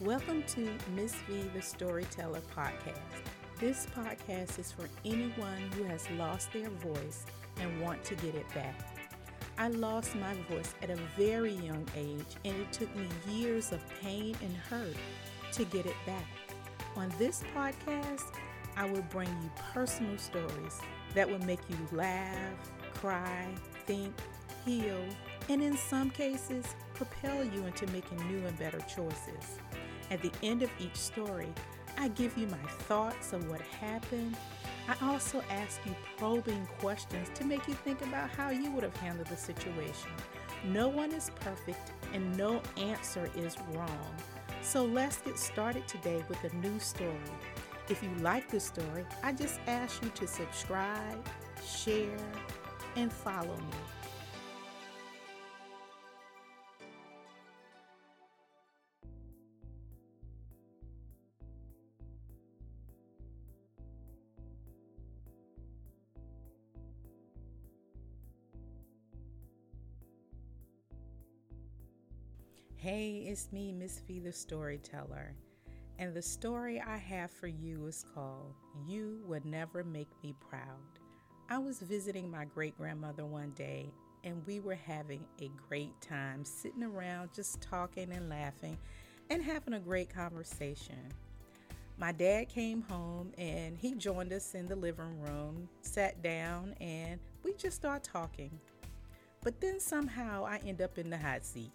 [0.00, 3.20] Welcome to Miss V the Storyteller podcast.
[3.58, 7.26] This podcast is for anyone who has lost their voice
[7.60, 8.96] and want to get it back.
[9.58, 13.80] I lost my voice at a very young age, and it took me years of
[14.00, 14.96] pain and hurt
[15.52, 16.24] to get it back.
[16.96, 18.32] On this podcast,
[18.78, 20.80] I will bring you personal stories
[21.12, 23.48] that will make you laugh, cry,
[23.84, 24.14] think,
[24.64, 25.04] heal,
[25.50, 26.64] and in some cases,
[26.94, 29.58] propel you into making new and better choices.
[30.10, 31.48] At the end of each story,
[31.96, 32.56] I give you my
[32.88, 34.36] thoughts of what happened.
[34.88, 38.96] I also ask you probing questions to make you think about how you would have
[38.96, 40.10] handled the situation.
[40.64, 44.14] No one is perfect and no answer is wrong.
[44.62, 47.14] So let's get started today with a new story.
[47.88, 51.24] If you like the story, I just ask you to subscribe,
[51.64, 52.18] share,
[52.96, 53.99] and follow me.
[72.82, 75.34] Hey, it's me, Miss V the Storyteller.
[75.98, 78.54] And the story I have for you is called
[78.88, 80.62] You Would Never Make Me Proud.
[81.50, 83.92] I was visiting my great grandmother one day,
[84.24, 88.78] and we were having a great time sitting around just talking and laughing
[89.28, 91.12] and having a great conversation.
[91.98, 97.20] My dad came home and he joined us in the living room, sat down, and
[97.44, 98.58] we just started talking.
[99.42, 101.72] But then somehow I end up in the hot seat.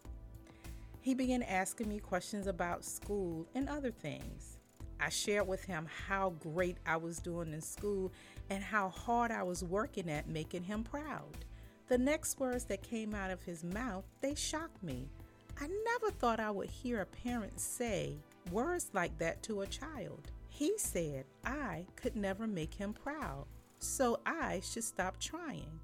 [1.06, 4.58] He began asking me questions about school and other things.
[5.00, 8.12] I shared with him how great I was doing in school
[8.50, 11.46] and how hard I was working at making him proud.
[11.90, 15.08] The next words that came out of his mouth, they shocked me.
[15.62, 18.18] I never thought I would hear a parent say
[18.52, 20.32] words like that to a child.
[20.50, 23.46] He said I could never make him proud,
[23.78, 25.80] so I should stop trying.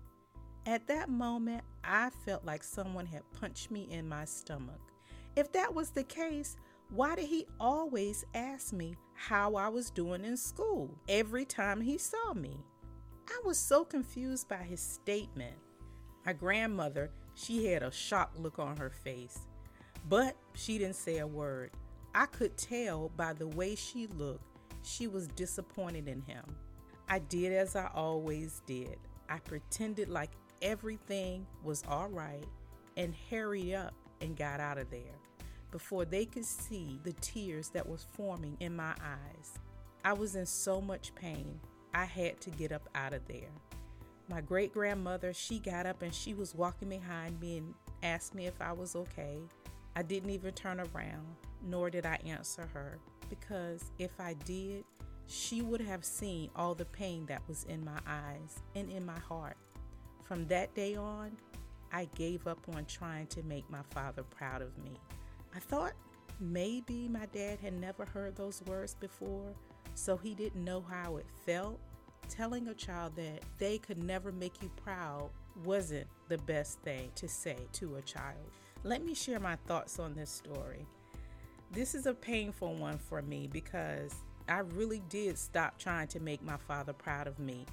[0.66, 4.91] At that moment, I felt like someone had punched me in my stomach.
[5.36, 6.58] If that was the case,
[6.90, 11.98] why did he always ask me how I was doing in school every time he
[11.98, 12.58] saw me?
[13.30, 15.56] I was so confused by his statement.
[16.26, 19.40] My grandmother, she had a shocked look on her face,
[20.10, 21.72] but she didn't say a word.
[22.14, 24.44] I could tell by the way she looked,
[24.84, 26.44] she was disappointed in him.
[27.08, 28.98] I did as I always did.
[29.30, 30.32] I pretended like
[30.62, 32.46] everything was all right
[32.98, 35.20] and hurried up and got out of there
[35.72, 39.54] before they could see the tears that was forming in my eyes.
[40.04, 41.60] I was in so much pain,
[41.94, 43.52] I had to get up out of there.
[44.30, 47.74] My great grandmother, she got up and she was walking behind me and
[48.04, 49.40] asked me if I was okay.
[49.96, 51.28] I didn't even turn around,
[51.64, 52.98] nor did I answer her,
[53.30, 54.86] because if I did,
[55.28, 59.20] she would have seen all the pain that was in my eyes and in my
[59.20, 59.58] heart.
[60.24, 61.32] From that day on,
[61.94, 64.92] I gave up on trying to make my father proud of me.
[65.56, 65.94] I thought
[66.40, 69.54] maybe my dad had never heard those words before,
[69.96, 71.80] so he didn't know how it felt.
[72.30, 75.30] Telling a child that they could never make you proud
[75.66, 78.50] wasn't the best thing to say to a child.
[78.84, 80.86] Let me share my thoughts on this story.
[81.72, 84.16] This is a painful one for me because
[84.48, 87.66] I really did stop trying to make my father proud of me.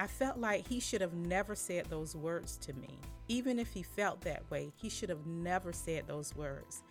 [0.00, 2.88] I felt like he should have never said those words to me.
[3.28, 6.82] Even if he felt that way, he should have never said those words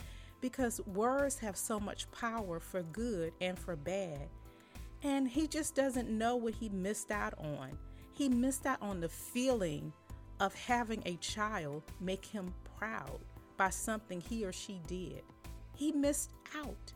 [0.41, 4.29] because words have so much power for good and for bad.
[5.01, 7.79] And he just doesn't know what he missed out on.
[8.13, 9.91] He missed out on the feeling
[10.39, 13.21] of having a child make him proud
[13.57, 15.23] by something he or she did.
[15.75, 16.93] He missed out.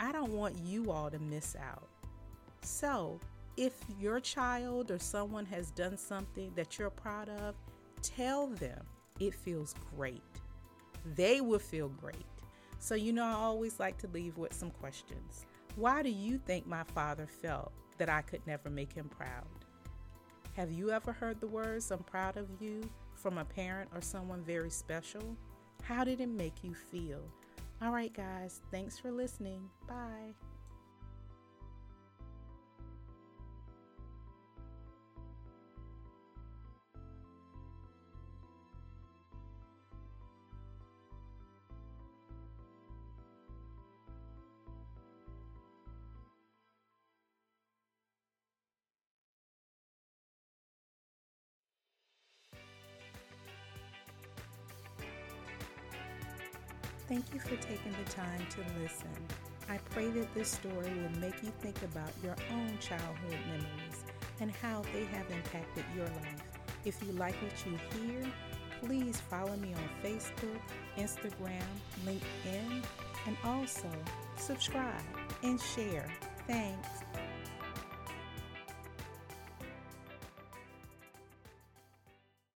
[0.00, 1.90] I don't want you all to miss out.
[2.62, 3.20] So,
[3.56, 7.54] if your child or someone has done something that you're proud of,
[8.02, 8.80] tell them
[9.20, 10.22] it feels great.
[11.14, 12.26] They will feel great.
[12.78, 15.46] So, you know, I always like to leave with some questions.
[15.76, 19.46] Why do you think my father felt that I could never make him proud?
[20.56, 24.42] Have you ever heard the words, I'm proud of you, from a parent or someone
[24.42, 25.36] very special?
[25.82, 27.22] How did it make you feel?
[27.80, 29.68] All right, guys, thanks for listening.
[29.88, 30.34] Bye.
[57.12, 59.12] Thank you for taking the time to listen.
[59.68, 64.04] I pray that this story will make you think about your own childhood memories
[64.40, 66.42] and how they have impacted your life.
[66.86, 68.24] If you like what you hear,
[68.80, 70.58] please follow me on Facebook,
[70.96, 71.60] Instagram,
[72.06, 72.82] LinkedIn,
[73.26, 73.90] and also
[74.38, 75.04] subscribe
[75.42, 76.10] and share.
[76.46, 77.01] Thanks.